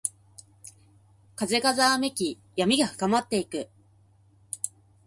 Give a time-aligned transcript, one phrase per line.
[1.35, 3.69] 風がざわめき、闇が深まっていく。